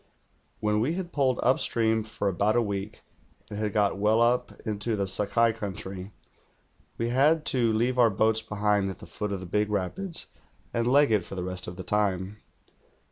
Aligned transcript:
When 0.61 0.79
we 0.79 0.95
had 0.95 1.13
poled 1.13 1.39
upstream 1.43 2.01
for 2.03 2.27
about 2.27 2.55
a 2.55 2.61
week, 2.63 3.03
and 3.51 3.59
hatl 3.59 3.71
got 3.71 3.99
well 3.99 4.19
up 4.19 4.51
into 4.65 4.95
the 4.95 5.05
Sakai 5.05 5.53
country, 5.53 6.11
we 6.97 7.09
had 7.09 7.45
to 7.53 7.71
leave 7.71 7.99
our 7.99 8.09
l)oats 8.09 8.41
behind 8.41 8.89
at 8.89 8.97
the 8.97 9.05
foot 9.05 9.31
of 9.31 9.41
the 9.41 9.45
big 9.45 9.69
rapids, 9.69 10.25
and 10.73 10.87
leg 10.91 11.11
it 11.11 11.23
for 11.23 11.35
the 11.35 11.43
rest 11.43 11.67
of 11.67 11.75
the 11.75 11.85
lime. 11.91 12.37